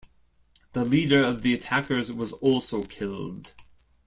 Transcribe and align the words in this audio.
The 0.73 0.83
leader 0.83 1.23
of 1.23 1.43
the 1.43 1.53
attackers 1.53 2.11
was 2.11 2.33
also 2.33 2.85
killed. 2.85 3.53